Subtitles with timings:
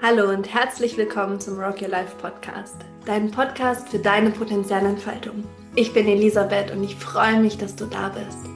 [0.00, 5.42] Hallo und herzlich willkommen zum Rock Your Life Podcast, dein Podcast für deine Potenzialentfaltung.
[5.74, 8.46] Ich bin Elisabeth und ich freue mich, dass du da bist.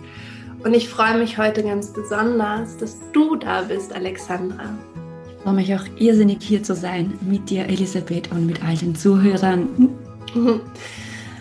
[0.64, 4.72] Und ich freue mich heute ganz besonders, dass du da bist, Alexandra.
[5.26, 8.94] Ich freue mich auch irrsinnig hier zu sein mit dir, Elisabeth, und mit all den
[8.94, 9.90] Zuhörern.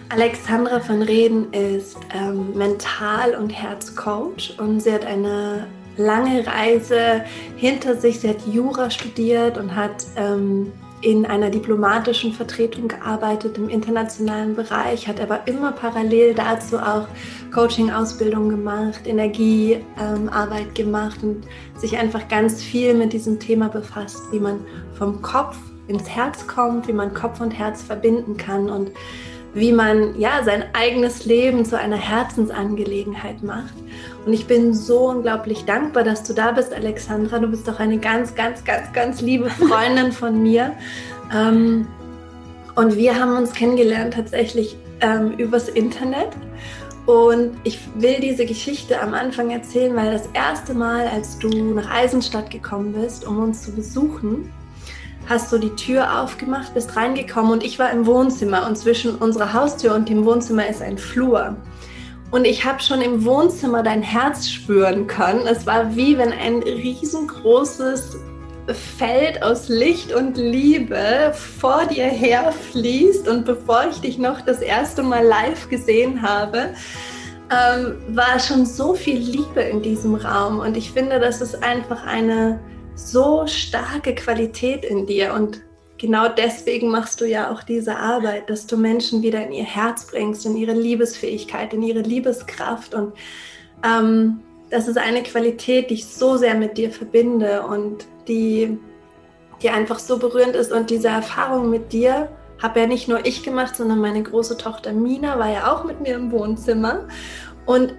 [0.10, 5.68] Alexandra von Reden ist ähm, Mental- und Herzcoach und sie hat eine
[5.98, 7.24] lange Reise
[7.56, 8.20] hinter sich.
[8.20, 15.08] Sie hat Jura studiert und hat ähm, in einer diplomatischen Vertretung gearbeitet im internationalen Bereich,
[15.08, 17.08] hat aber immer parallel dazu auch
[17.52, 21.44] Coaching-Ausbildung gemacht, Energiearbeit ähm, gemacht und
[21.76, 24.60] sich einfach ganz viel mit diesem Thema befasst, wie man
[24.94, 28.92] vom Kopf ins Herz kommt, wie man Kopf und Herz verbinden kann und
[29.54, 33.74] wie man ja sein eigenes Leben zu einer Herzensangelegenheit macht.
[34.26, 37.40] Und ich bin so unglaublich dankbar, dass du da bist, Alexandra.
[37.40, 40.74] Du bist doch eine ganz, ganz, ganz, ganz liebe Freundin von mir.
[41.34, 41.88] Ähm,
[42.76, 46.30] und wir haben uns kennengelernt tatsächlich ähm, übers Internet.
[47.06, 51.90] Und ich will diese Geschichte am Anfang erzählen, weil das erste Mal, als du nach
[51.92, 54.52] Eisenstadt gekommen bist, um uns zu besuchen,
[55.28, 59.54] hast du die Tür aufgemacht, bist reingekommen und ich war im Wohnzimmer und zwischen unserer
[59.54, 61.56] Haustür und dem Wohnzimmer ist ein Flur.
[62.32, 65.46] Und ich habe schon im Wohnzimmer dein Herz spüren können.
[65.48, 68.18] Es war wie wenn ein riesengroßes
[68.98, 73.28] Feld aus Licht und Liebe vor dir herfließt.
[73.28, 76.70] Und bevor ich dich noch das erste Mal live gesehen habe,
[77.50, 80.60] ähm, war schon so viel Liebe in diesem Raum.
[80.60, 82.60] Und ich finde, das ist einfach eine
[82.96, 85.34] so starke Qualität in dir.
[85.34, 85.62] Und
[85.98, 90.08] genau deswegen machst du ja auch diese Arbeit, dass du Menschen wieder in ihr Herz
[90.08, 92.94] bringst, in ihre Liebesfähigkeit, in ihre Liebeskraft.
[92.94, 93.14] Und
[93.84, 98.78] ähm, das ist eine Qualität, die ich so sehr mit dir verbinde und die,
[99.62, 100.72] die einfach so berührend ist.
[100.72, 102.30] Und diese Erfahrung mit dir
[102.62, 106.00] habe ja nicht nur ich gemacht, sondern meine große Tochter Mina war ja auch mit
[106.02, 107.08] mir im Wohnzimmer.
[107.66, 107.96] Und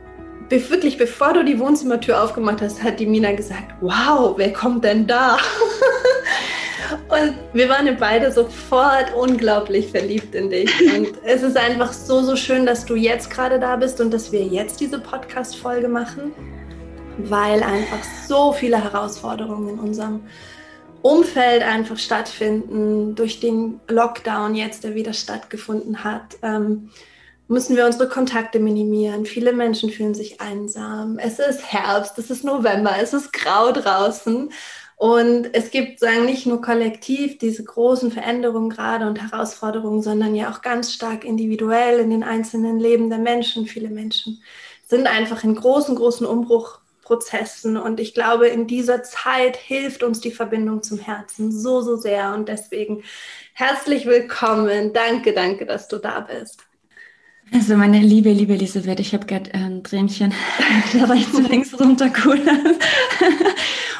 [0.50, 5.06] wirklich bevor du die Wohnzimmertür aufgemacht hast, hat die Mina gesagt, wow, wer kommt denn
[5.06, 5.38] da?
[7.08, 10.70] Und wir waren beide sofort unglaublich verliebt in dich.
[10.97, 14.32] Und es ist einfach so, so schön, dass du jetzt gerade da bist und dass
[14.32, 16.32] wir jetzt diese Podcast-Folge machen,
[17.19, 20.20] weil einfach so viele Herausforderungen in unserem
[21.03, 26.36] Umfeld einfach stattfinden, durch den Lockdown jetzt, der wieder stattgefunden hat.
[26.42, 26.91] Ähm,
[27.53, 29.27] müssen wir unsere Kontakte minimieren.
[29.27, 31.19] Viele Menschen fühlen sich einsam.
[31.19, 34.51] Es ist Herbst, es ist November, es ist grau draußen.
[34.97, 40.51] Und es gibt, sagen, nicht nur kollektiv diese großen Veränderungen gerade und Herausforderungen, sondern ja
[40.51, 43.67] auch ganz stark individuell in den einzelnen Leben der Menschen.
[43.67, 44.43] Viele Menschen
[44.87, 47.77] sind einfach in großen, großen Umbruchprozessen.
[47.77, 52.33] Und ich glaube, in dieser Zeit hilft uns die Verbindung zum Herzen so, so sehr.
[52.33, 53.03] Und deswegen
[53.53, 54.93] herzlich willkommen.
[54.93, 56.72] Danke, danke, dass du da bist.
[57.53, 60.33] Also meine liebe, liebe Elisabeth, ich habe gerade ein Tränchen
[60.95, 62.79] rechts und links runterkullern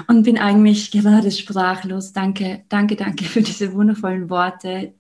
[0.09, 2.13] und bin eigentlich gerade sprachlos.
[2.13, 4.95] Danke, danke, danke für diese wundervollen Worte.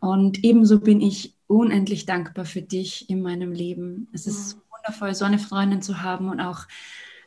[0.00, 4.08] Und ebenso bin ich unendlich dankbar für dich in meinem Leben.
[4.12, 6.66] Es ist wundervoll, so eine Freundin zu haben und auch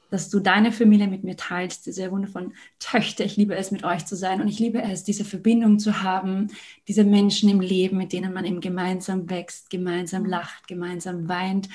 [0.10, 3.26] dass du deine Familie mit mir teilst, diese wundervollen Töchter.
[3.26, 6.48] Ich liebe es, mit euch zu sein und ich liebe es, diese Verbindung zu haben,
[6.88, 11.70] diese Menschen im Leben, mit denen man eben gemeinsam wächst, gemeinsam lacht, gemeinsam weint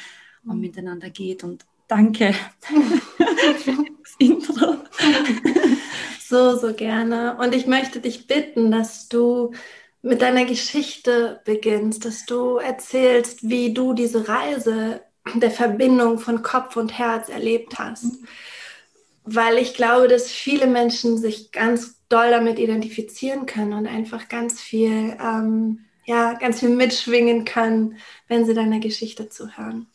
[0.47, 1.45] und miteinander geht.
[1.45, 2.35] Und danke
[3.59, 4.77] für das Intro.
[6.27, 7.37] So, so gerne.
[7.37, 9.53] Und ich möchte dich bitten, dass du
[10.03, 15.03] mit deiner Geschichte beginnst, dass du erzählst, wie du diese Reise
[15.35, 18.19] der Verbindung von Kopf und Herz erlebt hast.
[19.25, 24.61] Weil ich glaube, dass viele Menschen sich ganz doll damit identifizieren können und einfach ganz
[24.61, 27.97] viel, ähm, ja, ganz viel mitschwingen können,
[28.29, 29.87] wenn sie deiner Geschichte zuhören.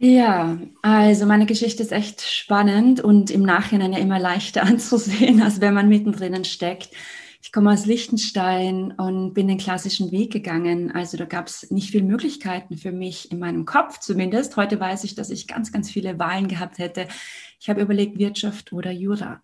[0.00, 5.60] Ja, also meine Geschichte ist echt spannend und im Nachhinein ja immer leichter anzusehen, als
[5.60, 6.90] wenn man mittendrin steckt.
[7.48, 10.94] Ich komme aus Liechtenstein und bin den klassischen Weg gegangen.
[10.94, 14.58] Also da gab es nicht viele Möglichkeiten für mich in meinem Kopf zumindest.
[14.58, 17.08] Heute weiß ich, dass ich ganz, ganz viele Wahlen gehabt hätte.
[17.58, 19.40] Ich habe überlegt, Wirtschaft oder Jura.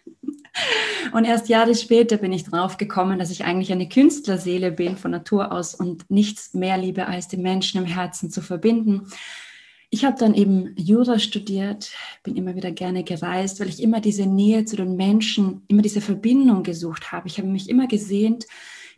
[1.12, 5.12] Und erst Jahre später bin ich drauf gekommen, dass ich eigentlich eine Künstlerseele bin von
[5.12, 9.06] Natur aus und nichts mehr liebe, als die Menschen im Herzen zu verbinden
[9.94, 11.92] ich habe dann eben Jura studiert,
[12.22, 16.00] bin immer wieder gerne gereist, weil ich immer diese Nähe zu den Menschen, immer diese
[16.00, 17.28] Verbindung gesucht habe.
[17.28, 18.46] Ich habe mich immer gesehnt,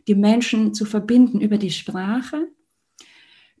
[0.07, 2.47] die Menschen zu verbinden über die Sprache,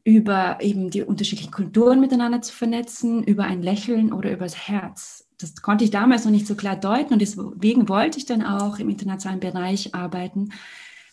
[0.05, 5.27] über eben die unterschiedlichen Kulturen miteinander zu vernetzen, über ein Lächeln oder über das Herz.
[5.37, 8.79] das konnte ich damals noch nicht so klar deuten und deswegen wollte ich dann auch
[8.79, 10.53] im internationalen Bereich arbeiten,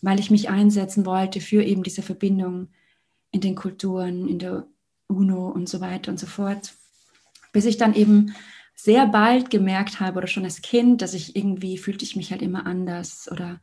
[0.03, 2.69] weil ich mich einsetzen wollte für eben diese Verbindung
[3.33, 4.69] in den Kulturen, in der
[5.14, 6.73] UNO und so weiter und so fort.
[7.53, 8.35] Bis ich dann eben
[8.75, 12.43] sehr bald gemerkt habe oder schon als Kind, dass ich irgendwie fühlte ich mich halt
[12.43, 13.61] immer anders oder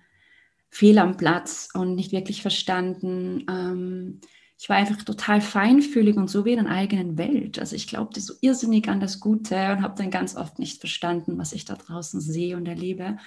[0.70, 3.46] fehl am Platz und nicht wirklich verstanden.
[3.50, 4.22] Ähm,
[4.58, 7.60] ich war einfach total feinfühlig und so wie in einer eigenen Welt.
[7.60, 11.38] Also ich glaubte so irrsinnig an das Gute und habe dann ganz oft nicht verstanden,
[11.38, 13.18] was ich da draußen sehe und erlebe.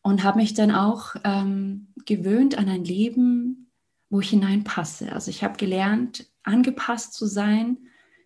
[0.00, 3.70] Und habe mich dann auch ähm, gewöhnt an ein Leben,
[4.08, 5.12] wo ich hineinpasse.
[5.12, 7.78] Also ich habe gelernt, angepasst zu sein,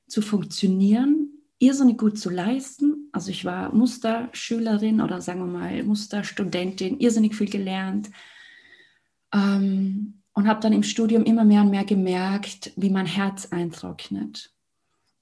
[0.06, 1.28] zu funktionieren,
[1.58, 3.08] irrsinnig gut zu leisten.
[3.12, 8.10] Also ich war Musterschülerin oder sagen wir mal Musterstudentin, irrsinnig viel gelernt.
[9.34, 14.52] Ähm, und habe dann im Studium immer mehr und mehr gemerkt, wie mein Herz eintrocknet.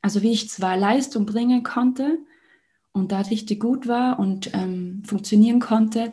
[0.03, 2.19] Also wie ich zwar Leistung bringen konnte
[2.93, 6.13] und da richtig gut war und ähm, funktionieren konnte,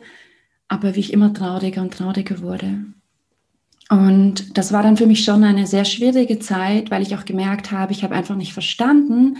[0.66, 2.84] aber wie ich immer trauriger und trauriger wurde.
[3.90, 7.70] Und das war dann für mich schon eine sehr schwierige Zeit, weil ich auch gemerkt
[7.72, 9.38] habe, ich habe einfach nicht verstanden,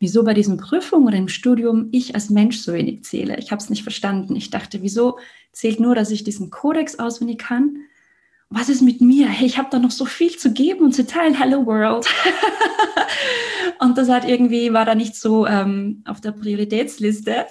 [0.00, 3.38] wieso bei diesen Prüfungen oder im Studium ich als Mensch so wenig zähle.
[3.38, 4.34] Ich habe es nicht verstanden.
[4.34, 5.18] Ich dachte, wieso
[5.52, 7.84] zählt nur, dass ich diesen Kodex auswendig kann
[8.54, 9.28] was ist mit mir?
[9.28, 11.34] Hey, ich habe da noch so viel zu geben und zu teilen.
[11.34, 12.06] Hello World.
[13.80, 17.46] und das hat irgendwie, war da nicht so ähm, auf der Prioritätsliste.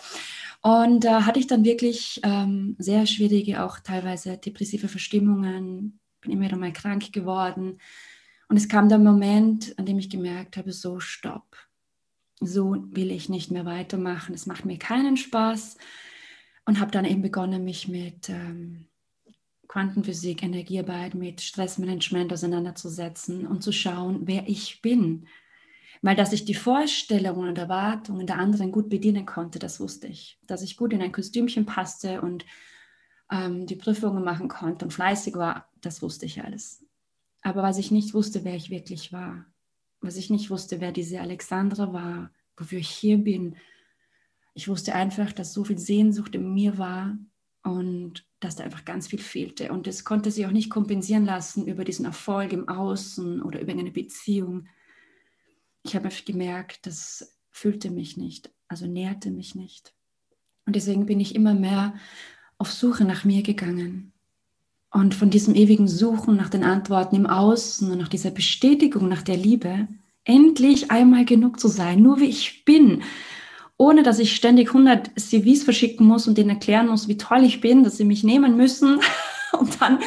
[0.62, 6.31] Und da äh, hatte ich dann wirklich ähm, sehr schwierige, auch teilweise depressive Verstimmungen, bin
[6.31, 7.80] immer wieder mal krank geworden.
[8.48, 11.58] Und es kam der Moment, an dem ich gemerkt habe, so stopp.
[12.40, 14.36] So will ich nicht mehr weitermachen.
[14.36, 15.78] Es macht mir keinen Spaß.
[16.66, 18.86] Und habe dann eben begonnen, mich mit ähm,
[19.68, 25.28] Quantenphysik, Energiearbeit, mit Stressmanagement auseinanderzusetzen und zu schauen, wer ich bin.
[26.02, 30.38] Weil dass ich die Vorstellungen und Erwartungen der anderen gut bedienen konnte, das wusste ich.
[30.46, 32.46] Dass ich gut in ein Kostümchen passte und
[33.31, 36.85] ähm, die Prüfungen machen konnte und fleißig war, das wusste ich alles.
[37.41, 39.45] Aber was ich nicht wusste, wer ich wirklich war,
[40.01, 43.56] was ich nicht wusste, wer diese Alexandra war, wofür ich hier bin,
[44.53, 47.18] ich wusste einfach, dass so viel Sehnsucht in mir war
[47.63, 49.71] und dass da einfach ganz viel fehlte.
[49.71, 53.71] Und das konnte sie auch nicht kompensieren lassen über diesen Erfolg im Außen oder über
[53.71, 54.68] eine Beziehung.
[55.83, 59.94] Ich habe gemerkt, das füllte mich nicht, also nährte mich nicht.
[60.65, 61.95] Und deswegen bin ich immer mehr
[62.57, 64.12] auf Suche nach mir gegangen.
[64.94, 69.24] Und von diesem ewigen Suchen nach den Antworten im Außen und nach dieser Bestätigung nach
[69.24, 69.88] der Liebe,
[70.24, 73.01] endlich einmal genug zu sein, nur wie ich bin,
[73.75, 77.60] ohne dass ich ständig 100 CVs verschicken muss und denen erklären muss, wie toll ich
[77.60, 79.00] bin, dass sie mich nehmen müssen.
[79.60, 80.00] Und dann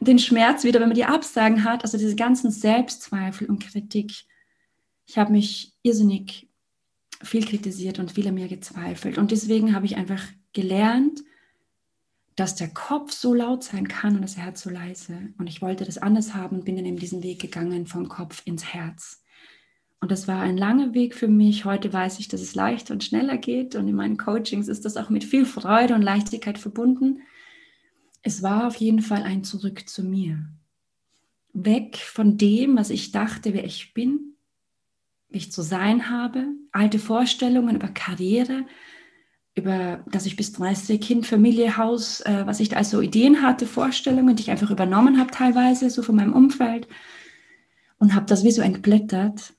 [0.00, 4.12] den Schmerz wieder, wenn man die Absagen hat, also diese ganzen Selbstzweifel und Kritik.
[5.06, 6.50] Ich habe mich irrsinnig
[7.22, 9.16] viel kritisiert und viel an mir gezweifelt.
[9.16, 10.22] Und deswegen habe ich einfach
[10.52, 11.22] gelernt,
[12.36, 15.30] dass der Kopf so laut sein kann und das Herz so leise.
[15.38, 18.42] Und ich wollte das anders haben und bin dann eben diesen Weg gegangen vom Kopf
[18.44, 19.22] ins Herz.
[20.00, 21.64] Und das war ein langer Weg für mich.
[21.64, 23.74] Heute weiß ich, dass es leichter und schneller geht.
[23.74, 27.22] Und in meinen Coachings ist das auch mit viel Freude und Leichtigkeit verbunden.
[28.22, 30.46] Es war auf jeden Fall ein Zurück zu mir.
[31.54, 34.34] Weg von dem, was ich dachte, wer ich bin,
[35.30, 36.44] wie ich zu sein habe.
[36.72, 38.66] Alte Vorstellungen über Karriere,
[39.56, 43.66] über, dass ich bis 30 Kind, Familie, Haus, äh, was ich da also Ideen hatte,
[43.66, 46.86] Vorstellungen, die ich einfach übernommen habe teilweise, so von meinem Umfeld.
[47.98, 49.54] Und habe das wie so entblättert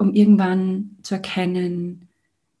[0.00, 2.08] um irgendwann zu erkennen,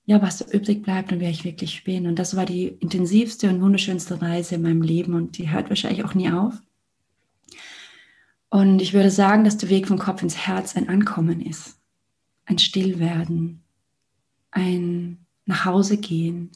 [0.04, 2.06] ja, was übrig bleibt und wer ich wirklich bin.
[2.06, 6.04] Und das war die intensivste und wunderschönste Reise in meinem Leben und die hört wahrscheinlich
[6.04, 6.60] auch nie auf.
[8.50, 11.78] Und ich würde sagen, dass der Weg vom Kopf ins Herz ein Ankommen ist,
[12.44, 13.62] ein Stillwerden,
[14.50, 16.50] ein nach Hause gehen.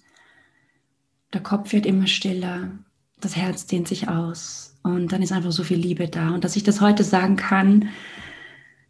[1.33, 2.71] Der Kopf wird immer stiller,
[3.21, 6.31] das Herz dehnt sich aus und dann ist einfach so viel Liebe da.
[6.31, 7.89] Und dass ich das heute sagen kann,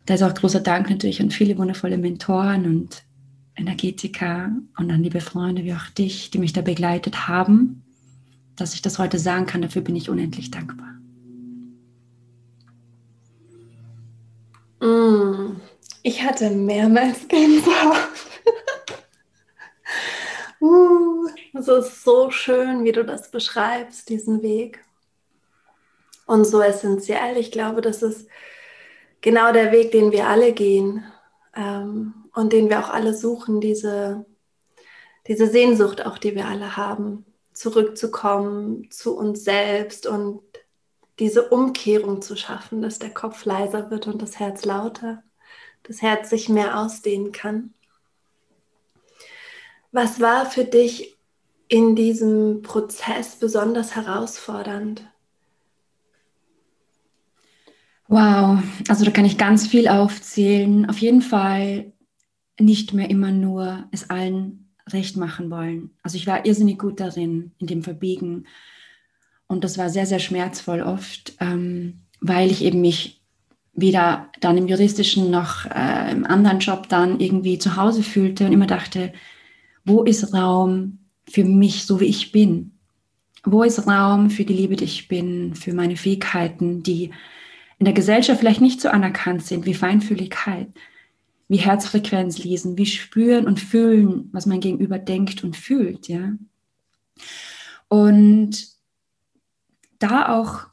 [0.06, 3.02] da ist auch großer Dank natürlich an viele wundervolle Mentoren und
[3.56, 7.82] Energetiker und an liebe Freunde wie auch dich, die mich da begleitet haben,
[8.56, 9.62] dass ich das heute sagen kann.
[9.62, 10.90] Dafür bin ich unendlich dankbar.
[14.80, 15.56] Mm,
[16.02, 17.96] ich hatte mehrmals Gänsehaut.
[20.64, 24.84] uh, es ist so schön, wie du das beschreibst, diesen Weg.
[26.26, 27.36] Und so essentiell.
[27.36, 28.28] Ich glaube, das ist
[29.20, 31.04] genau der Weg, den wir alle gehen
[31.54, 34.24] ähm, und den wir auch alle suchen, diese,
[35.26, 40.40] diese Sehnsucht auch, die wir alle haben, zurückzukommen zu uns selbst und
[41.18, 45.22] diese Umkehrung zu schaffen, dass der Kopf leiser wird und das Herz lauter,
[45.82, 47.73] das Herz sich mehr ausdehnen kann.
[49.94, 51.14] Was war für dich
[51.68, 55.06] in diesem Prozess besonders herausfordernd?
[58.08, 58.58] Wow,
[58.88, 60.90] also da kann ich ganz viel aufzählen.
[60.90, 61.92] Auf jeden Fall
[62.58, 65.90] nicht mehr immer nur es allen recht machen wollen.
[66.02, 68.48] Also ich war irrsinnig gut darin, in dem Verbiegen.
[69.46, 73.22] Und das war sehr, sehr schmerzvoll oft, ähm, weil ich eben mich
[73.74, 78.52] weder dann im juristischen noch äh, im anderen Job dann irgendwie zu Hause fühlte und
[78.52, 79.12] immer dachte,
[79.84, 80.98] wo ist Raum
[81.28, 82.72] für mich, so wie ich bin?
[83.44, 87.10] Wo ist Raum für die Liebe, die ich bin, für meine Fähigkeiten, die
[87.78, 90.68] in der Gesellschaft vielleicht nicht so anerkannt sind, wie Feinfühligkeit,
[91.48, 96.32] wie Herzfrequenz lesen, wie spüren und fühlen, was mein Gegenüber denkt und fühlt, ja.
[97.88, 98.68] Und
[99.98, 100.66] da auch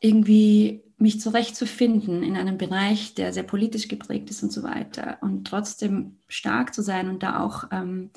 [0.00, 5.46] irgendwie mich zurechtzufinden in einem Bereich, der sehr politisch geprägt ist und so weiter und
[5.46, 8.10] trotzdem stark zu sein und da auch ähm,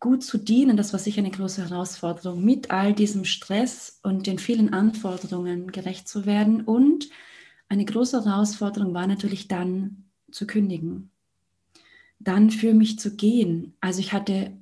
[0.00, 4.38] gut zu dienen, das war sicher eine große Herausforderung, mit all diesem Stress und den
[4.38, 6.62] vielen Anforderungen gerecht zu werden.
[6.62, 7.08] Und
[7.68, 11.10] eine große Herausforderung war natürlich dann zu kündigen,
[12.18, 13.76] dann für mich zu gehen.
[13.80, 14.52] Also ich hatte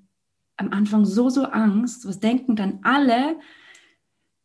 [0.57, 3.37] am Anfang so, so Angst, was denken dann alle,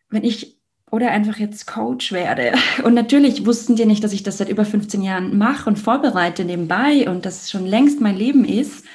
[0.10, 0.57] wenn ich
[0.90, 2.54] oder einfach jetzt Coach werde.
[2.84, 6.46] Und natürlich wussten die nicht, dass ich das seit über 15 Jahren mache und vorbereite
[6.46, 8.86] nebenbei und das schon längst mein Leben ist.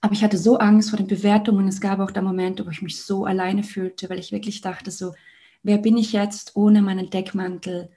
[0.00, 1.68] Aber ich hatte so Angst vor den Bewertungen.
[1.68, 4.90] Es gab auch da Momente, wo ich mich so alleine fühlte, weil ich wirklich dachte,
[4.90, 5.14] so,
[5.62, 7.88] wer bin ich jetzt ohne meinen Deckmantel?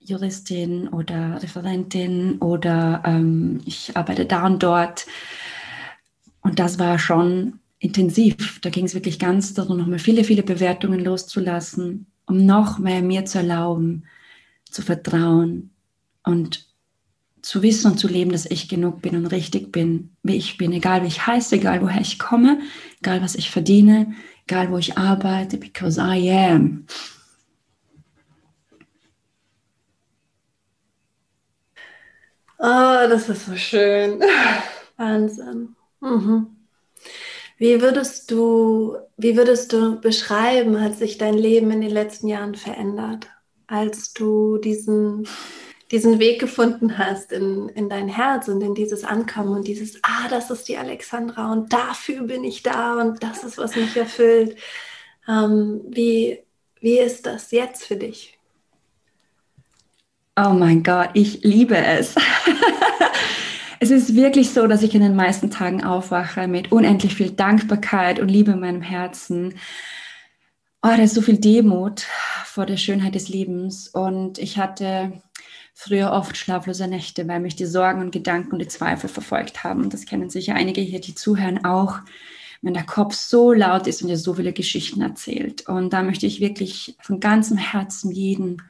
[0.00, 5.06] Juristin oder Referentin oder ähm, ich arbeite da und dort.
[6.40, 8.60] Und das war schon intensiv.
[8.60, 13.24] Da ging es wirklich ganz darum, nochmal viele, viele Bewertungen loszulassen, um noch mehr mir
[13.24, 14.04] zu erlauben,
[14.70, 15.70] zu vertrauen
[16.22, 16.68] und
[17.42, 20.72] zu wissen und zu leben, dass ich genug bin und richtig bin, wie ich bin,
[20.72, 22.60] egal wie ich heiße, egal woher ich komme,
[23.00, 24.14] egal was ich verdiene,
[24.46, 26.86] egal wo ich arbeite, because I am.
[32.58, 34.20] Oh, das ist so schön.
[34.98, 35.74] Wahnsinn.
[36.00, 36.59] Mhm.
[37.60, 42.54] Wie würdest du, wie würdest du beschreiben, hat sich dein Leben in den letzten Jahren
[42.54, 43.26] verändert,
[43.66, 45.28] als du diesen
[45.90, 50.28] diesen Weg gefunden hast in, in dein Herz und in dieses Ankommen und dieses, ah,
[50.30, 54.56] das ist die Alexandra und dafür bin ich da und das ist, was mich erfüllt.
[55.28, 56.38] Ähm, wie,
[56.80, 58.38] wie ist das jetzt für dich?
[60.34, 62.14] Oh mein Gott, ich liebe es.
[63.80, 68.20] es ist wirklich so, dass ich in den meisten Tagen aufwache mit unendlich viel Dankbarkeit
[68.20, 69.54] und Liebe in meinem Herzen.
[70.82, 72.06] Oh, da ist so viel Demut
[72.44, 73.88] vor der Schönheit des Lebens.
[73.88, 75.22] Und ich hatte
[75.72, 79.88] früher oft schlaflose Nächte, weil mich die Sorgen und Gedanken und die Zweifel verfolgt haben.
[79.88, 82.00] Das kennen sicher einige hier, die zuhören, auch
[82.60, 85.66] wenn der Kopf so laut ist und dir so viele Geschichten erzählt.
[85.68, 88.60] Und da möchte ich wirklich von ganzem Herzen jeden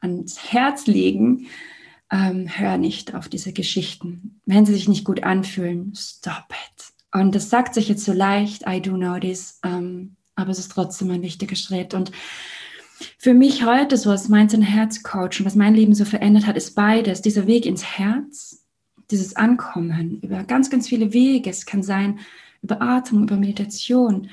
[0.00, 1.48] ans Herz legen,
[2.10, 4.40] ähm, hör nicht auf diese Geschichten.
[4.46, 6.84] Wenn sie sich nicht gut anfühlen, stop it.
[7.12, 10.72] Und das sagt sich jetzt so leicht, I do know this, ähm, aber es ist
[10.72, 11.94] trotzdem ein wichtiger Schritt.
[11.94, 12.12] Und
[13.18, 16.56] für mich heute, so als Mindset- und Herzcoach und was mein Leben so verändert hat,
[16.56, 17.22] ist beides.
[17.22, 18.64] Dieser Weg ins Herz,
[19.10, 21.50] dieses Ankommen über ganz, ganz viele Wege.
[21.50, 22.18] Es kann sein
[22.62, 24.30] über Atmung, über Meditation,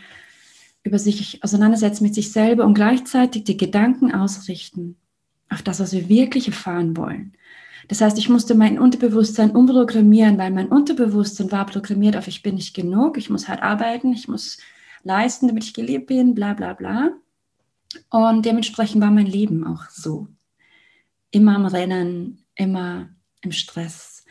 [0.83, 4.97] über sich auseinandersetzen mit sich selber und gleichzeitig die Gedanken ausrichten
[5.49, 7.33] auf das, was wir wirklich erfahren wollen.
[7.87, 12.55] Das heißt, ich musste mein Unterbewusstsein umprogrammieren, weil mein Unterbewusstsein war programmiert auf, ich bin
[12.55, 14.57] nicht genug, ich muss hart arbeiten, ich muss
[15.03, 17.11] leisten, damit ich geliebt bin, bla bla bla.
[18.09, 20.27] Und dementsprechend war mein Leben auch so.
[21.31, 23.09] Immer am Rennen, immer
[23.41, 24.25] im Stress.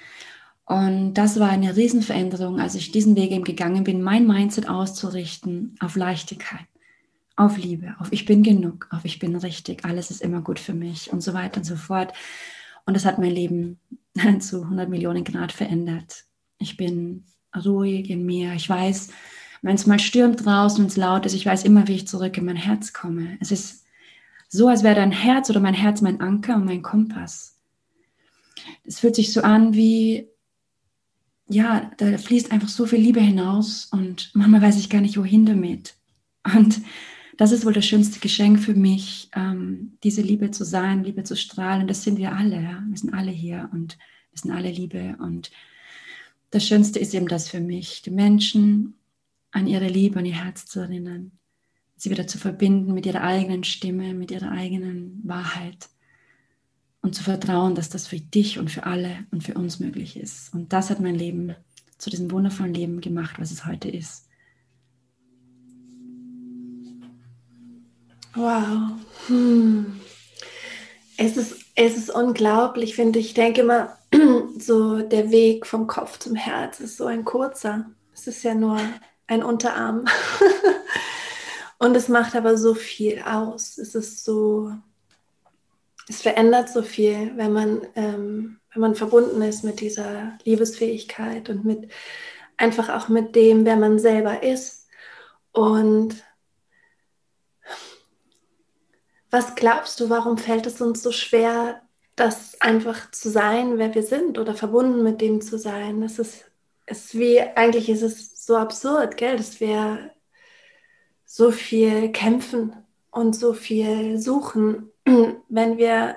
[0.66, 5.76] Und das war eine Riesenveränderung, als ich diesen Weg eben gegangen bin, mein Mindset auszurichten
[5.80, 6.66] auf Leichtigkeit,
[7.36, 10.72] auf Liebe, auf ich bin genug, auf ich bin richtig, alles ist immer gut für
[10.72, 12.14] mich und so weiter und so fort.
[12.86, 13.78] Und das hat mein Leben
[14.40, 16.24] zu 100 Millionen Grad verändert.
[16.58, 17.24] Ich bin
[17.64, 18.54] ruhig in mir.
[18.54, 19.10] Ich weiß,
[19.62, 22.36] wenn es mal stürmt draußen und es laut ist, ich weiß immer, wie ich zurück
[22.36, 23.38] in mein Herz komme.
[23.40, 23.84] Es ist
[24.48, 27.58] so, als wäre dein Herz oder mein Herz mein Anker und mein Kompass.
[28.84, 30.28] Es fühlt sich so an wie,
[31.48, 35.46] ja, da fließt einfach so viel Liebe hinaus und manchmal weiß ich gar nicht, wohin
[35.46, 35.94] damit.
[36.54, 36.80] Und
[37.36, 41.36] das ist wohl das schönste Geschenk für mich, ähm, diese Liebe zu sein, Liebe zu
[41.36, 41.86] strahlen.
[41.86, 42.56] Das sind wir alle.
[42.56, 42.82] Ja?
[42.88, 43.98] Wir sind alle hier und
[44.30, 45.16] wir sind alle Liebe.
[45.20, 45.50] Und
[46.50, 48.94] das Schönste ist eben das für mich, die Menschen
[49.50, 51.32] an ihre Liebe, an ihr Herz zu erinnern,
[51.96, 55.88] sie wieder zu verbinden mit ihrer eigenen Stimme, mit ihrer eigenen Wahrheit
[57.02, 60.52] und zu vertrauen, dass das für dich und für alle und für uns möglich ist.
[60.54, 61.54] Und das hat mein Leben
[61.98, 64.23] zu diesem wundervollen Leben gemacht, was es heute ist.
[68.34, 68.98] Wow.
[69.28, 70.00] Hm.
[71.16, 73.28] Es, ist, es ist unglaublich, finde ich.
[73.28, 73.96] Ich denke immer,
[74.58, 77.86] so der Weg vom Kopf zum Herz ist so ein kurzer.
[78.12, 78.80] Es ist ja nur
[79.28, 80.04] ein Unterarm.
[81.78, 83.78] Und es macht aber so viel aus.
[83.78, 84.72] Es ist so,
[86.08, 91.64] es verändert so viel, wenn man, ähm, wenn man verbunden ist mit dieser Liebesfähigkeit und
[91.64, 91.90] mit
[92.56, 94.88] einfach auch mit dem, wer man selber ist.
[95.52, 96.24] Und
[99.34, 101.82] was glaubst du, warum fällt es uns so schwer,
[102.14, 106.04] das einfach zu sein, wer wir sind oder verbunden mit dem zu sein?
[106.04, 106.44] Es ist,
[106.86, 110.12] ist wie, eigentlich ist es so absurd, gell, dass wir
[111.24, 112.76] so viel kämpfen
[113.10, 114.92] und so viel suchen,
[115.48, 116.16] wenn wir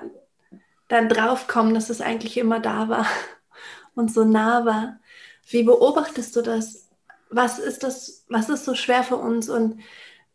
[0.86, 3.06] dann draufkommen, dass es eigentlich immer da war
[3.96, 5.00] und so nah war.
[5.48, 6.88] Wie beobachtest du das?
[7.30, 9.80] Was ist das, was ist so schwer für uns und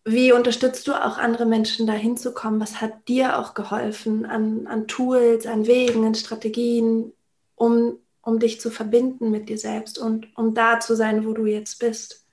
[0.05, 2.59] wie unterstützt du auch andere Menschen da hinzukommen?
[2.59, 7.13] Was hat dir auch geholfen an, an Tools, an Wegen, an Strategien,
[7.55, 11.45] um, um dich zu verbinden mit dir selbst und um da zu sein, wo du
[11.45, 12.25] jetzt bist?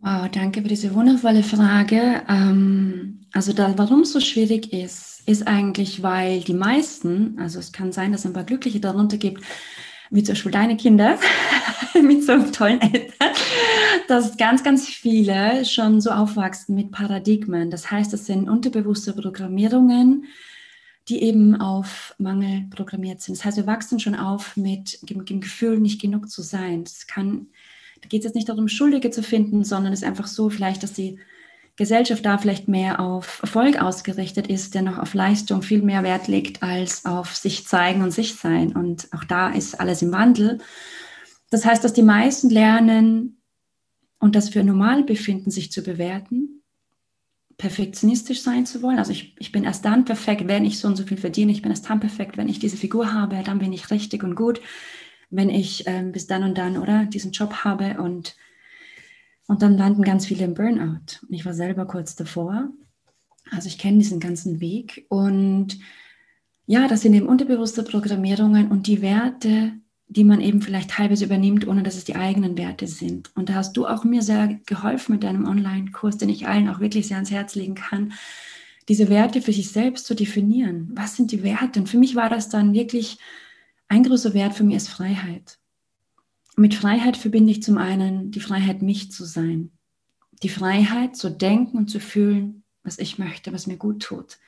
[0.00, 2.22] Wow, danke für diese wundervolle Frage.
[2.28, 7.72] Ähm, also da, warum es so schwierig ist, ist eigentlich, weil die meisten, also es
[7.72, 9.42] kann sein, dass es ein paar Glückliche darunter gibt,
[10.22, 11.18] zum Beispiel deine Kinder
[12.02, 13.30] mit so tollen Eltern,
[14.08, 17.70] dass ganz, ganz viele schon so aufwachsen mit Paradigmen.
[17.70, 20.26] Das heißt, das sind unterbewusste Programmierungen,
[21.08, 23.36] die eben auf Mangel programmiert sind.
[23.36, 26.84] Das heißt, wir wachsen schon auf mit dem, Gefühl, nicht genug zu sein.
[26.84, 27.48] Das kann,
[28.00, 30.82] da geht es jetzt nicht darum, Schuldige zu finden, sondern es ist einfach so vielleicht,
[30.82, 31.18] dass die
[31.76, 36.28] Gesellschaft da vielleicht mehr auf Erfolg ausgerichtet ist, der noch auf Leistung viel mehr Wert
[36.28, 38.76] legt als auf sich zeigen und sich sein.
[38.76, 40.58] Und auch da ist alles im Wandel.
[41.50, 43.40] Das heißt, dass die meisten lernen
[44.20, 46.62] und das für normal befinden, sich zu bewerten,
[47.56, 48.98] perfektionistisch sein zu wollen.
[48.98, 51.52] Also ich, ich bin erst dann perfekt, wenn ich so und so viel verdiene.
[51.52, 53.42] Ich bin erst dann perfekt, wenn ich diese Figur habe.
[53.44, 54.60] Dann bin ich richtig und gut,
[55.30, 58.36] wenn ich ähm, bis dann und dann oder diesen Job habe und
[59.46, 61.20] und dann landen ganz viele im Burnout.
[61.22, 62.68] Und ich war selber kurz davor.
[63.50, 65.06] Also ich kenne diesen ganzen Weg.
[65.08, 65.78] Und
[66.66, 69.72] ja, das sind eben unterbewusste Programmierungen und die Werte,
[70.08, 73.30] die man eben vielleicht teilweise übernimmt, ohne dass es die eigenen Werte sind.
[73.36, 76.80] Und da hast du auch mir sehr geholfen mit deinem Online-Kurs, den ich allen auch
[76.80, 78.14] wirklich sehr ans Herz legen kann,
[78.88, 80.90] diese Werte für sich selbst zu definieren.
[80.94, 81.80] Was sind die Werte?
[81.80, 83.18] Und für mich war das dann wirklich
[83.88, 85.58] ein großer Wert für mich ist Freiheit
[86.56, 89.72] mit Freiheit verbinde ich zum einen die Freiheit, mich zu sein.
[90.42, 94.38] Die Freiheit zu denken und zu fühlen, was ich möchte, was mir gut tut.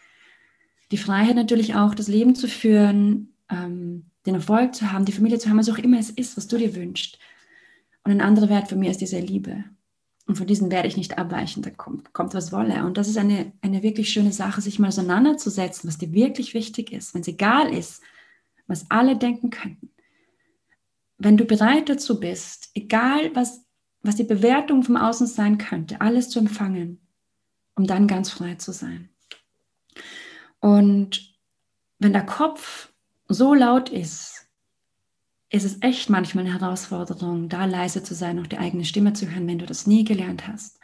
[0.92, 5.38] Die Freiheit natürlich auch, das Leben zu führen, ähm, den Erfolg zu haben, die Familie
[5.38, 7.18] zu haben, was auch immer es ist, was du dir wünschst.
[8.04, 9.64] Und ein anderer Wert für mich ist diese Liebe.
[10.26, 12.84] Und von diesen werde ich nicht abweichen, da kommt, kommt was wolle.
[12.84, 16.92] Und das ist eine, eine wirklich schöne Sache, sich mal auseinanderzusetzen, was dir wirklich wichtig
[16.92, 18.02] ist, wenn es egal ist,
[18.66, 19.90] was alle denken könnten
[21.18, 23.64] wenn du bereit dazu bist, egal was,
[24.02, 27.00] was die Bewertung vom Außen sein könnte, alles zu empfangen,
[27.74, 29.08] um dann ganz frei zu sein.
[30.60, 31.34] Und
[31.98, 32.92] wenn der Kopf
[33.28, 34.46] so laut ist,
[35.48, 39.30] ist es echt manchmal eine Herausforderung, da leise zu sein, auch die eigene Stimme zu
[39.30, 40.78] hören, wenn du das nie gelernt hast.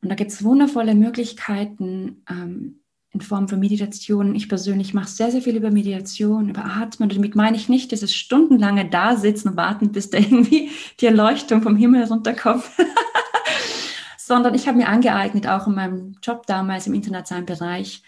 [0.00, 2.80] Und da gibt es wundervolle Möglichkeiten, ähm,
[3.16, 4.34] in Form von Meditation.
[4.34, 7.08] Ich persönlich mache sehr, sehr viel über Meditation, über Atmen.
[7.08, 11.62] Und damit meine ich nicht dieses stundenlange Dasitzen und warten, bis da irgendwie die Erleuchtung
[11.62, 12.64] vom Himmel runterkommt.
[14.18, 18.02] Sondern ich habe mir angeeignet, auch in meinem Job damals im internationalen Bereich,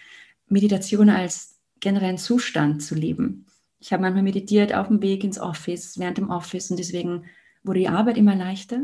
[0.46, 3.46] Meditation als generellen Zustand zu leben.
[3.80, 7.24] Ich habe manchmal meditiert auf dem Weg ins Office, während dem Office und deswegen
[7.62, 8.80] wurde die Arbeit immer leichter.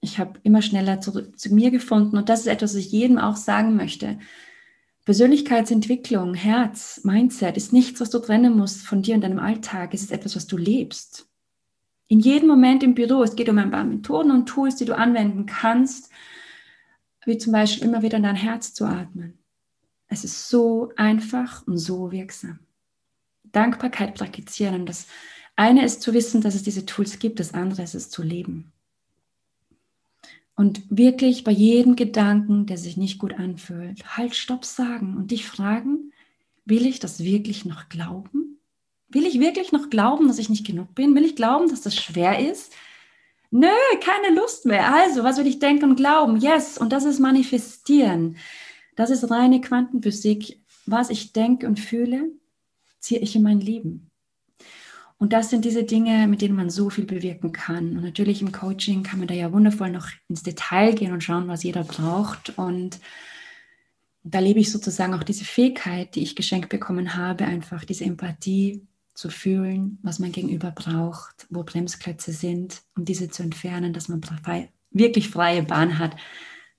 [0.00, 3.18] Ich habe immer schneller zu, zu mir gefunden und das ist etwas, was ich jedem
[3.18, 4.18] auch sagen möchte.
[5.06, 9.94] Persönlichkeitsentwicklung, Herz, Mindset ist nichts, was du trennen musst von dir und deinem Alltag.
[9.94, 11.28] Es ist etwas, was du lebst.
[12.08, 14.96] In jedem Moment im Büro, es geht um ein paar Methoden und Tools, die du
[14.96, 16.10] anwenden kannst,
[17.24, 19.38] wie zum Beispiel immer wieder in dein Herz zu atmen.
[20.08, 22.58] Es ist so einfach und so wirksam.
[23.44, 24.86] Dankbarkeit praktizieren.
[24.86, 25.06] Das
[25.54, 28.72] eine ist zu wissen, dass es diese Tools gibt, das andere ist es zu leben.
[30.56, 35.46] Und wirklich bei jedem Gedanken, der sich nicht gut anfühlt, halt, stopp sagen und dich
[35.46, 36.12] fragen,
[36.64, 38.58] will ich das wirklich noch glauben?
[39.08, 41.14] Will ich wirklich noch glauben, dass ich nicht genug bin?
[41.14, 42.72] Will ich glauben, dass das schwer ist?
[43.50, 43.68] Nö,
[44.00, 44.92] keine Lust mehr.
[44.92, 46.38] Also, was will ich denken und glauben?
[46.38, 48.36] Yes, und das ist manifestieren.
[48.96, 50.60] Das ist reine Quantenphysik.
[50.86, 52.30] Was ich denke und fühle,
[52.98, 54.10] ziehe ich in mein Leben.
[55.18, 57.96] Und das sind diese Dinge, mit denen man so viel bewirken kann.
[57.96, 61.48] Und natürlich im Coaching kann man da ja wundervoll noch ins Detail gehen und schauen,
[61.48, 62.58] was jeder braucht.
[62.58, 63.00] Und
[64.22, 68.86] da lebe ich sozusagen auch diese Fähigkeit, die ich geschenkt bekommen habe, einfach diese Empathie
[69.14, 74.22] zu fühlen, was mein Gegenüber braucht, wo Bremsklötze sind, um diese zu entfernen, dass man
[74.22, 76.16] frei, wirklich freie Bahn hat,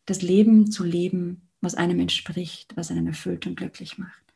[0.06, 4.27] das Leben zu leben, was einem entspricht, was einen erfüllt und glücklich macht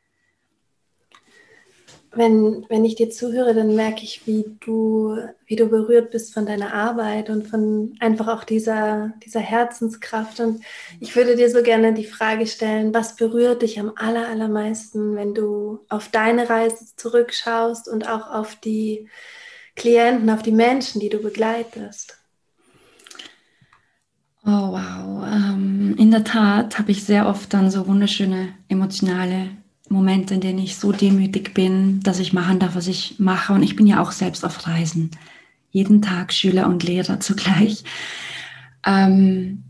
[2.13, 6.45] wenn, wenn ich dir zuhöre, dann merke ich, wie du, wie du berührt bist von
[6.45, 10.41] deiner Arbeit und von einfach auch dieser, dieser Herzenskraft.
[10.41, 10.61] Und
[10.99, 15.33] ich würde dir so gerne die Frage stellen, was berührt dich am aller, allermeisten, wenn
[15.33, 19.07] du auf deine Reise zurückschaust und auch auf die
[19.77, 22.17] Klienten, auf die Menschen, die du begleitest?
[24.43, 29.60] Oh wow, ähm, in der Tat habe ich sehr oft dann so wunderschöne emotionale
[29.91, 33.53] Momente, in denen ich so demütig bin, dass ich machen darf, was ich mache.
[33.53, 35.11] Und ich bin ja auch selbst auf Reisen.
[35.69, 37.83] Jeden Tag Schüler und Lehrer zugleich.
[38.85, 39.63] Ähm,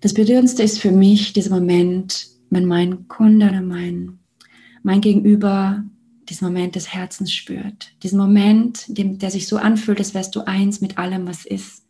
[0.00, 4.18] das Berührendste ist für mich dieser Moment, wenn mein Kunde oder mein,
[4.82, 5.84] mein Gegenüber
[6.28, 7.92] diesen Moment des Herzens spürt.
[8.02, 11.82] Diesen Moment, dem, der sich so anfühlt, als wärst du eins mit allem, was ist.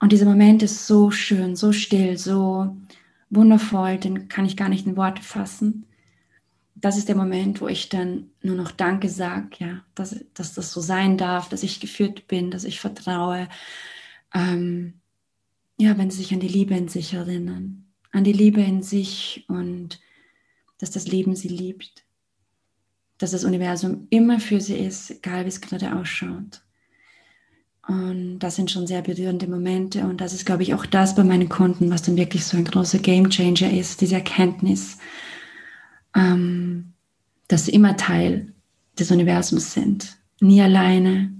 [0.00, 2.76] Und dieser Moment ist so schön, so still, so
[3.32, 5.86] wundervoll, den kann ich gar nicht in Worte fassen.
[6.74, 10.72] Das ist der Moment, wo ich dann nur noch Danke sage, ja, dass, dass das
[10.72, 13.48] so sein darf, dass ich geführt bin, dass ich vertraue.
[14.34, 14.94] Ähm,
[15.78, 19.44] ja, wenn sie sich an die Liebe in sich erinnern, an die Liebe in sich
[19.48, 20.00] und
[20.78, 22.04] dass das Leben sie liebt,
[23.18, 26.62] dass das Universum immer für sie ist, egal wie es gerade ausschaut.
[27.88, 30.02] Und das sind schon sehr berührende Momente.
[30.02, 32.64] Und das ist, glaube ich, auch das bei meinen Kunden, was dann wirklich so ein
[32.64, 34.98] großer Game Changer ist, diese Erkenntnis,
[36.14, 36.92] ähm,
[37.48, 38.52] dass sie immer Teil
[38.98, 40.16] des Universums sind.
[40.40, 41.32] Nie alleine,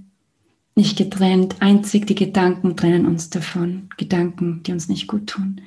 [0.75, 1.57] nicht getrennt.
[1.59, 3.89] Einzig die Gedanken trennen uns davon.
[3.97, 5.61] Gedanken, die uns nicht gut tun.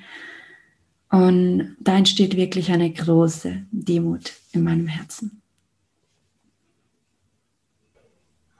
[1.10, 5.40] Und da entsteht wirklich eine große Demut in meinem Herzen.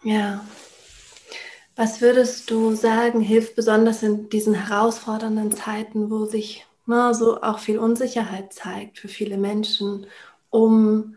[0.05, 0.45] Ja,
[1.77, 7.59] was würdest du sagen, hilft besonders in diesen herausfordernden Zeiten, wo sich na, so auch
[7.59, 10.07] viel Unsicherheit zeigt für viele Menschen,
[10.51, 11.17] um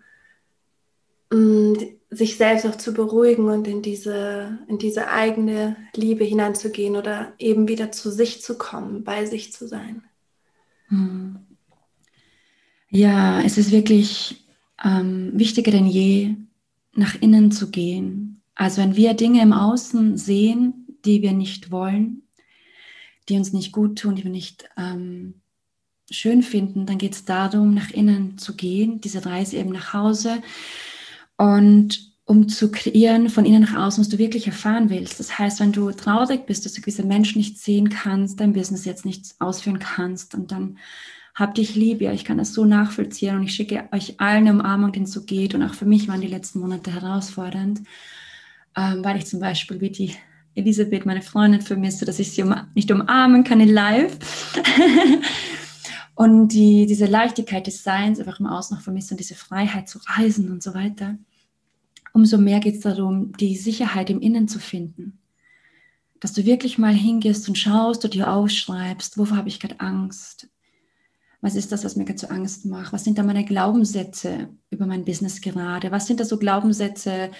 [1.31, 1.73] mm,
[2.09, 7.67] sich selbst auch zu beruhigen und in diese, in diese eigene Liebe hineinzugehen oder eben
[7.67, 10.03] wieder zu sich zu kommen, bei sich zu sein?
[10.87, 11.37] Hm.
[12.89, 14.43] Ja, es ist wirklich
[14.83, 16.35] ähm, wichtiger denn je,
[16.95, 22.23] nach innen zu gehen also wenn wir Dinge im Außen sehen, die wir nicht wollen,
[23.29, 25.35] die uns nicht gut tun, die wir nicht ähm,
[26.11, 30.41] schön finden, dann geht es darum, nach innen zu gehen, diese Reise eben nach Hause.
[31.37, 35.21] Und um zu kreieren von innen nach außen, was du wirklich erfahren willst.
[35.21, 38.83] Das heißt, wenn du traurig bist, dass du gewisse Menschen nicht sehen kannst, dein Business
[38.83, 40.79] jetzt nicht ausführen kannst und dann
[41.33, 44.91] hab dich lieb, ja, ich kann das so nachvollziehen und ich schicke euch allen Umarmung,
[44.91, 47.83] denen es so geht und auch für mich waren die letzten Monate herausfordernd
[48.79, 50.15] ähm, weil ich zum Beispiel wie die
[50.55, 54.17] Elisabeth, meine Freundin, vermisse, dass ich sie um, nicht umarmen kann in live.
[56.15, 59.99] und die, diese Leichtigkeit des Seins einfach im Außen noch vermisse und diese Freiheit zu
[60.05, 61.17] reisen und so weiter.
[62.13, 65.19] Umso mehr geht es darum, die Sicherheit im Innen zu finden.
[66.19, 70.49] Dass du wirklich mal hingehst und schaust und dir aufschreibst, wovor habe ich gerade Angst?
[71.41, 72.91] Was ist das, was mir gerade so Angst macht?
[72.91, 75.91] Was sind da meine Glaubenssätze über mein Business gerade?
[75.91, 77.31] Was sind da so Glaubenssätze,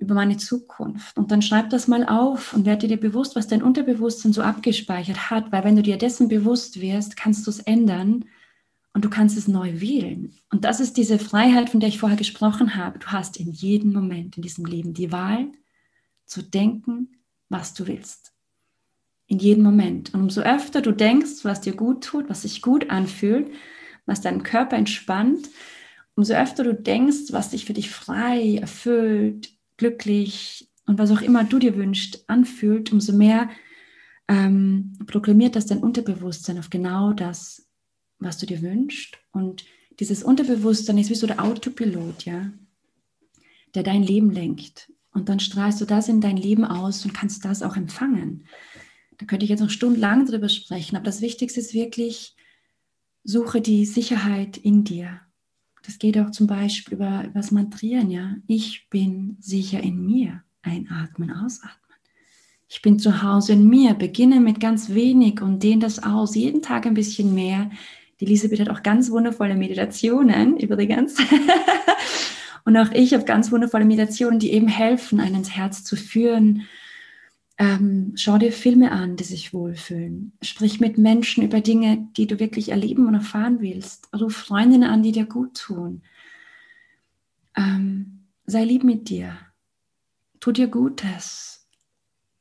[0.00, 1.16] über meine Zukunft.
[1.16, 5.30] Und dann schreib das mal auf und werde dir bewusst, was dein Unterbewusstsein so abgespeichert
[5.30, 8.24] hat, weil wenn du dir dessen bewusst wirst, kannst du es ändern
[8.94, 10.34] und du kannst es neu wählen.
[10.50, 12.98] Und das ist diese Freiheit, von der ich vorher gesprochen habe.
[12.98, 15.46] Du hast in jedem Moment in diesem Leben die Wahl
[16.24, 17.08] zu denken,
[17.48, 18.32] was du willst.
[19.26, 20.12] In jedem Moment.
[20.14, 23.50] Und umso öfter du denkst, was dir gut tut, was sich gut anfühlt,
[24.06, 25.48] was deinen Körper entspannt,
[26.16, 31.42] umso öfter du denkst, was dich für dich frei, erfüllt, glücklich und was auch immer
[31.42, 33.48] du dir wünschst, anfühlt, umso mehr
[34.28, 37.66] ähm, proklamiert das dein Unterbewusstsein auf genau das,
[38.18, 39.18] was du dir wünschst.
[39.32, 39.64] Und
[39.98, 42.52] dieses Unterbewusstsein ist wie so der Autopilot, ja,
[43.74, 44.92] der dein Leben lenkt.
[45.12, 48.44] Und dann strahlst du das in dein Leben aus und kannst das auch empfangen.
[49.16, 52.36] Da könnte ich jetzt noch stundenlang drüber sprechen, aber das Wichtigste ist wirklich,
[53.24, 55.20] suche die Sicherheit in dir.
[55.84, 58.36] Das geht auch zum Beispiel über, über das Mantrieren, ja.
[58.46, 60.42] Ich bin sicher in mir.
[60.62, 61.80] Einatmen, ausatmen.
[62.68, 63.94] Ich bin zu Hause in mir.
[63.94, 66.34] Beginne mit ganz wenig und dehne das aus.
[66.34, 67.70] Jeden Tag ein bisschen mehr.
[68.20, 71.16] Die Elisabeth hat auch ganz wundervolle Meditationen übrigens.
[72.64, 76.62] Und auch ich habe ganz wundervolle Meditationen, die eben helfen, einen ins Herz zu führen.
[77.60, 80.32] Ähm, schau dir Filme an, die sich wohlfühlen.
[80.40, 84.08] Sprich mit Menschen über Dinge, die du wirklich erleben und erfahren willst.
[84.18, 86.00] Ruf Freundinnen an, die dir gut tun.
[87.54, 89.36] Ähm, sei lieb mit dir.
[90.40, 91.68] Tu dir Gutes.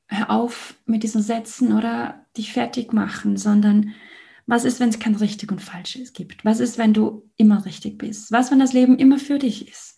[0.07, 3.93] Hör auf mit diesen Sätzen oder dich fertig machen, sondern
[4.47, 6.45] was ist, wenn es kein richtig und falsches gibt?
[6.45, 8.31] Was ist, wenn du immer richtig bist?
[8.31, 9.97] Was, wenn das Leben immer für dich ist?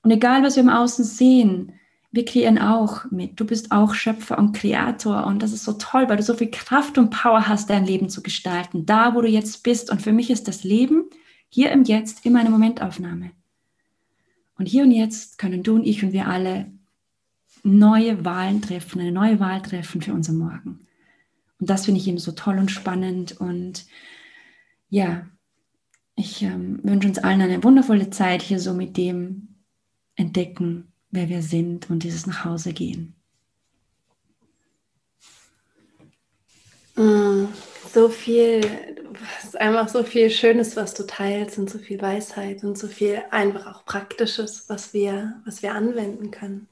[0.00, 1.74] Und egal, was wir im Außen sehen,
[2.12, 3.38] wir kreieren auch mit.
[3.38, 6.50] Du bist auch Schöpfer und Kreator und das ist so toll, weil du so viel
[6.50, 8.84] Kraft und Power hast, dein Leben zu gestalten.
[8.84, 9.90] Da, wo du jetzt bist.
[9.90, 11.04] Und für mich ist das Leben
[11.48, 13.30] hier im Jetzt immer eine Momentaufnahme.
[14.58, 16.72] Und hier und jetzt können du und ich und wir alle
[17.62, 20.86] neue Wahlen treffen, eine neue Wahl treffen für unser Morgen.
[21.60, 23.40] Und das finde ich eben so toll und spannend.
[23.40, 23.86] Und
[24.88, 25.26] ja,
[26.16, 29.60] ich ähm, wünsche uns allen eine wundervolle Zeit hier so mit dem
[30.16, 33.14] entdecken, wer wir sind und dieses nach Hause gehen.
[36.96, 37.46] Mm,
[37.92, 38.60] so viel,
[39.42, 43.22] ist einfach so viel Schönes, was du teilst und so viel Weisheit und so viel
[43.30, 46.68] einfach auch Praktisches, was wir, was wir anwenden können.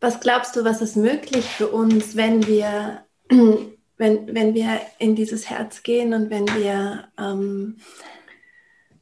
[0.00, 5.48] Was glaubst du, was ist möglich für uns, wenn wir, wenn, wenn wir in dieses
[5.48, 7.78] Herz gehen und wenn wir ähm,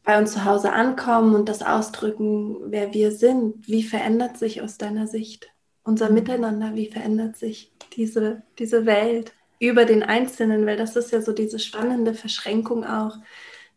[0.04, 3.68] bei uns zu Hause ankommen und das ausdrücken, wer wir sind?
[3.68, 5.52] Wie verändert sich aus deiner Sicht
[5.84, 6.10] unser.
[6.10, 6.74] Miteinander?
[6.74, 10.66] Wie verändert sich diese, diese Welt über den Einzelnen?
[10.66, 13.16] Weil das ist ja so diese spannende Verschränkung auch,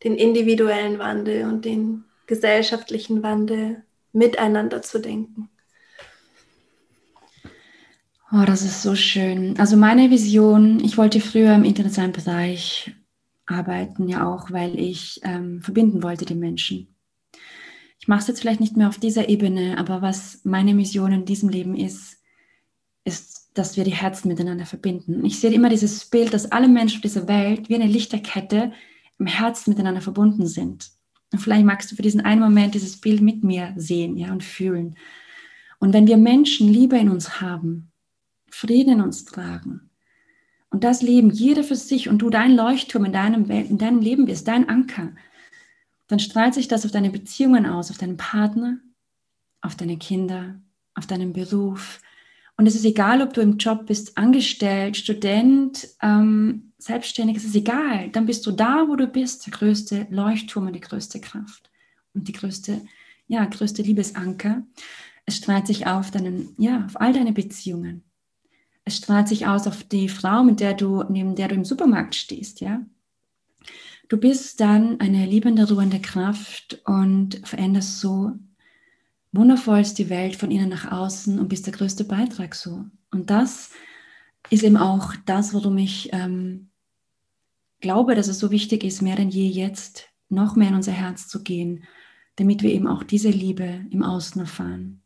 [0.03, 3.83] den individuellen Wandel und den gesellschaftlichen Wandel
[4.13, 5.49] miteinander zu denken.
[8.31, 9.57] Oh, das ist so schön.
[9.59, 12.91] Also meine Vision, ich wollte früher im internationalen Bereich
[13.45, 16.95] arbeiten, ja auch, weil ich ähm, verbinden wollte die Menschen.
[17.99, 21.25] Ich mache es jetzt vielleicht nicht mehr auf dieser Ebene, aber was meine Mission in
[21.25, 22.17] diesem Leben ist,
[23.03, 25.23] ist, dass wir die Herzen miteinander verbinden.
[25.25, 28.73] Ich sehe immer dieses Bild, dass alle Menschen auf dieser Welt wie eine Lichterkette
[29.17, 30.91] im Herzen miteinander verbunden sind.
[31.31, 34.43] Und vielleicht magst du für diesen einen Moment dieses Bild mit mir sehen ja, und
[34.43, 34.97] fühlen.
[35.79, 37.91] Und wenn wir Menschen Liebe in uns haben,
[38.49, 39.84] Frieden in uns tragen
[40.75, 44.25] und das Leben, jeder für sich und du dein Leuchtturm in deinem, in deinem Leben
[44.25, 45.13] bist, dein Anker,
[46.07, 48.79] dann strahlt sich das auf deine Beziehungen aus, auf deinen Partner,
[49.61, 50.59] auf deine Kinder,
[50.93, 52.01] auf deinen Beruf.
[52.57, 57.55] Und es ist egal, ob du im Job bist, angestellt, Student, ähm, selbstständig, es ist
[57.55, 58.09] egal.
[58.09, 61.71] Dann bist du da, wo du bist, der größte Leuchtturm und die größte Kraft
[62.13, 62.81] und die größte,
[63.27, 64.63] ja, größte Liebesanker.
[65.25, 68.03] Es strahlt sich auf deinen, ja, auf all deine Beziehungen
[68.85, 72.15] es strahlt sich aus auf die Frau, mit der du, neben der du im Supermarkt
[72.15, 72.85] stehst, ja.
[74.07, 78.33] Du bist dann eine liebende, ruhende Kraft und veränderst so
[79.31, 82.85] wundervollst die Welt von innen nach außen und bist der größte Beitrag so.
[83.09, 83.71] Und das
[84.51, 86.69] ist eben auch das, worum ich ähm,
[87.81, 91.27] glaube, dass es so wichtig ist, mehr denn je jetzt noch mehr in unser Herz
[91.27, 91.85] zu gehen,
[92.35, 95.01] damit wir eben auch diese Liebe im Außen erfahren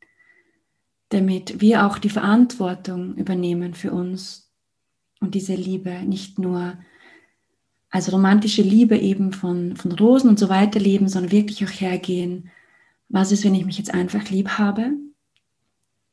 [1.10, 4.52] damit wir auch die Verantwortung übernehmen für uns
[5.19, 6.78] und diese Liebe nicht nur
[7.89, 12.52] als romantische Liebe eben von, von Rosen und so weiter leben, sondern wirklich auch hergehen,
[13.08, 14.91] was ist, wenn ich mich jetzt einfach lieb habe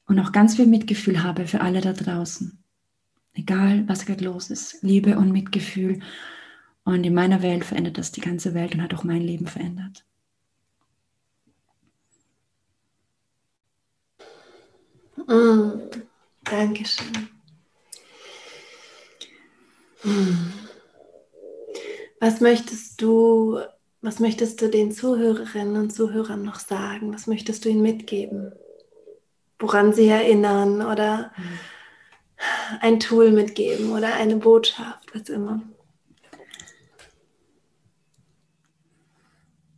[0.07, 2.59] und auch ganz viel Mitgefühl habe für alle da draußen.
[3.35, 4.83] Egal, was gerade los ist.
[4.83, 6.01] Liebe und Mitgefühl.
[6.85, 10.06] Und in meiner Welt verändert das die ganze Welt und hat auch mein Leben verändert.
[15.17, 15.81] Mm,
[16.45, 17.29] Dankeschön.
[20.05, 20.53] Mm.
[22.21, 23.59] Was möchtest du,
[24.03, 27.13] was möchtest du den Zuhörerinnen und Zuhörern noch sagen?
[27.13, 28.53] Was möchtest du ihnen mitgeben?
[29.59, 31.33] Woran sie erinnern oder
[32.81, 35.63] ein Tool mitgeben oder eine Botschaft, was immer.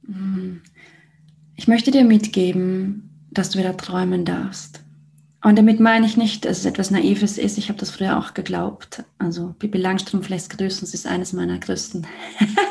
[0.02, 0.58] Mm.
[1.56, 4.82] Ich möchte dir mitgeben, dass du wieder träumen darfst.
[5.42, 7.58] Und damit meine ich nicht, dass es etwas Naives ist.
[7.58, 9.04] Ich habe das früher auch geglaubt.
[9.18, 10.86] Also Pippi Langstrumpf lässt grüßen.
[10.86, 12.06] Sie ist eines meiner größten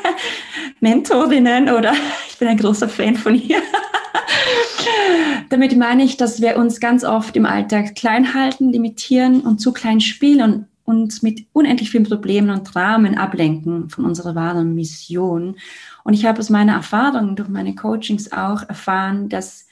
[0.81, 1.93] Mentorinnen oder
[2.29, 3.61] ich bin ein großer Fan von ihr.
[5.49, 9.71] damit meine ich, dass wir uns ganz oft im Alltag klein halten, limitieren und zu
[9.71, 15.57] klein spielen und uns mit unendlich vielen Problemen und Dramen ablenken von unserer wahren Mission.
[16.03, 19.66] Und ich habe aus meiner Erfahrung durch meine Coachings auch erfahren, dass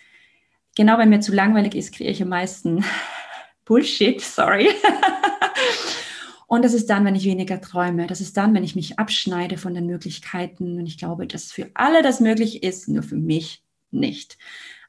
[0.76, 2.84] genau wenn mir zu langweilig ist, kreiere ich am meisten
[3.66, 4.70] Bullshit, sorry.
[6.48, 8.06] Und das ist dann, wenn ich weniger träume.
[8.06, 10.78] Das ist dann, wenn ich mich abschneide von den Möglichkeiten.
[10.78, 14.38] Und ich glaube, dass für alle das möglich ist, nur für mich nicht.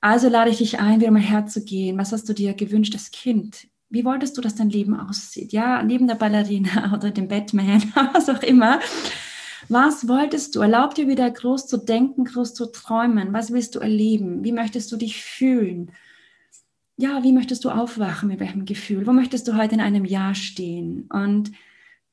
[0.01, 1.97] Also lade ich dich ein, wieder mal herzugehen.
[1.99, 3.69] Was hast du dir gewünscht als Kind?
[3.89, 5.53] Wie wolltest du, dass dein Leben aussieht?
[5.53, 8.81] Ja, neben der Ballerina oder dem Batman, was auch immer.
[9.69, 10.61] Was wolltest du?
[10.61, 13.33] Erlaub dir wieder groß zu denken, groß zu träumen.
[13.33, 14.45] Was willst du erleben?
[14.45, 15.91] Wie möchtest du dich fühlen?
[16.97, 18.29] Ja, wie möchtest du aufwachen?
[18.29, 19.07] Mit welchem Gefühl?
[19.07, 21.09] Wo möchtest du heute in einem Jahr stehen?
[21.13, 21.53] Und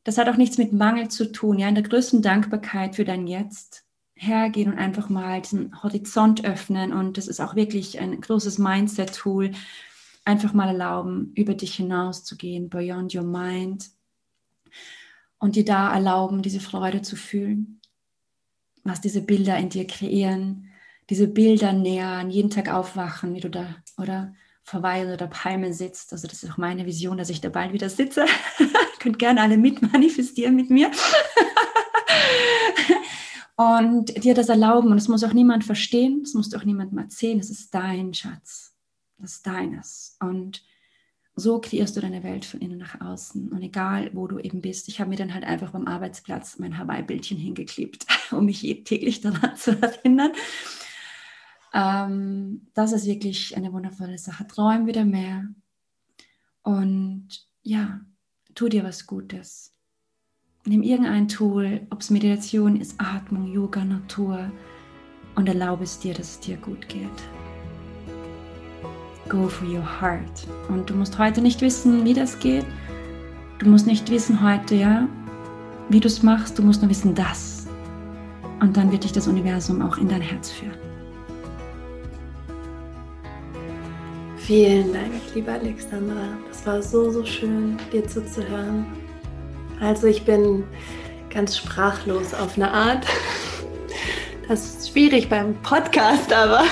[0.04, 1.60] das hat auch nichts mit Mangel zu tun.
[1.60, 3.86] Ja, in der größten Dankbarkeit für dein Jetzt
[4.16, 6.92] hergehen und einfach mal diesen Horizont öffnen.
[6.92, 9.52] Und das ist auch wirklich ein großes Mindset-Tool.
[10.26, 13.90] Einfach mal erlauben, über dich hinaus zu gehen, beyond your mind
[15.44, 17.82] und dir da erlauben, diese Freude zu fühlen,
[18.86, 20.70] was diese Bilder in dir kreieren,
[21.10, 26.14] diese Bilder nähern, jeden Tag aufwachen, wie du da oder verweilen oder Palme sitzt.
[26.14, 28.24] Also das ist auch meine Vision, dass ich da bald wieder sitze.
[29.00, 30.90] Könnt gerne alle mitmanifestieren mit mir.
[33.58, 34.92] und dir das erlauben.
[34.92, 37.40] Und es muss auch niemand verstehen, es muss auch niemand mal erzählen.
[37.40, 38.74] Es ist dein Schatz.
[39.18, 40.16] Das ist deines.
[40.22, 40.64] Und
[41.36, 43.52] so kreierst du deine Welt von innen nach außen.
[43.52, 46.78] Und egal, wo du eben bist, ich habe mir dann halt einfach beim Arbeitsplatz mein
[46.78, 50.32] Hawaii-Bildchen hingeklebt, um mich täglich daran zu erinnern.
[51.74, 54.46] Ähm, das ist wirklich eine wundervolle Sache.
[54.46, 55.48] Träum wieder mehr.
[56.62, 57.28] Und
[57.64, 58.02] ja,
[58.54, 59.74] tu dir was Gutes.
[60.66, 64.50] Nimm irgendein Tool, ob es Meditation ist, Atmung, Yoga, Natur
[65.36, 67.43] und erlaube es dir, dass es dir gut geht
[69.34, 70.48] go for your heart.
[70.70, 72.66] Und du musst heute nicht wissen, wie das geht.
[73.58, 75.08] Du musst nicht wissen heute, ja,
[75.90, 76.60] wie du es machst.
[76.60, 77.68] Du musst nur wissen, das.
[78.62, 80.78] Und dann wird dich das Universum auch in dein Herz führen.
[84.38, 86.28] Vielen Dank, liebe Alexandra.
[86.50, 88.86] Das war so, so schön, dir zuzuhören.
[89.80, 90.64] Also ich bin
[91.30, 93.06] ganz sprachlos auf eine Art.
[94.48, 96.64] Das ist schwierig beim Podcast, aber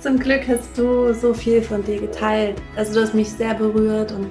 [0.00, 2.56] zum Glück hast du so viel von dir geteilt.
[2.76, 4.30] Also du hast mich sehr berührt und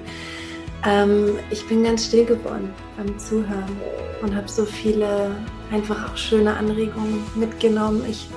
[0.86, 3.76] ähm, ich bin ganz still geworden beim Zuhören
[4.22, 5.34] und habe so viele
[5.72, 8.04] einfach auch schöne Anregungen mitgenommen.
[8.08, 8.28] Ich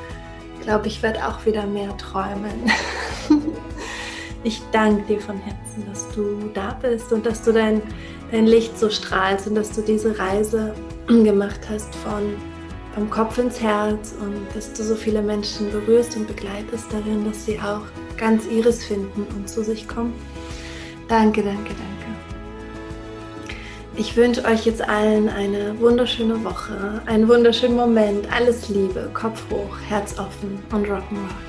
[0.62, 2.72] glaube, ich werde auch wieder mehr träumen.
[4.44, 7.82] ich danke dir von Herzen, dass du da bist und dass du dein,
[8.32, 10.74] dein Licht so strahlst und dass du diese Reise
[11.08, 12.36] gemacht hast von
[13.00, 17.46] vom Kopf ins Herz und dass du so viele Menschen berührst und begleitest darin, dass
[17.46, 17.84] sie auch
[18.18, 20.14] ganz ihres finden und zu sich kommen.
[21.08, 22.10] Danke, danke, danke.
[23.96, 29.78] Ich wünsche euch jetzt allen eine wunderschöne Woche, einen wunderschönen Moment, alles Liebe, Kopf hoch,
[29.88, 31.49] Herz offen und Rock'n'Roll.